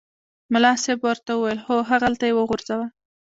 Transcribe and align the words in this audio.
ملا 0.53 0.71
صاحب 0.83 0.99
ورته 1.07 1.31
وویل 1.35 1.59
هوغلته 1.67 2.23
یې 2.29 2.33
وغورځوه. 2.37 2.85